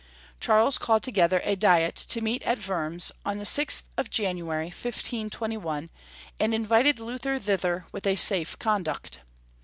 [0.39, 5.91] Charles called together a Diet to meet at Wurms, on the 6th of January, 1521,
[6.39, 9.19] and invited Luther thither with a safe conduct.